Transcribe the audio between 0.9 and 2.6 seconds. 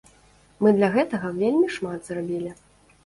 гэтага вельмі шмат зрабілі.